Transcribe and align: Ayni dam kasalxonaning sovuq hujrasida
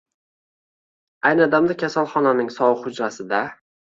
Ayni 1.31 1.47
dam 1.57 1.69
kasalxonaning 1.83 2.51
sovuq 2.57 2.85
hujrasida 2.87 3.45